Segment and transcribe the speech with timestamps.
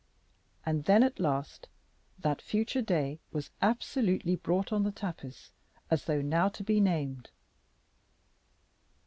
[0.65, 1.67] And then, at last,
[2.17, 5.51] that future day was absolutely brought on the tapis
[5.91, 7.29] as though now to be named.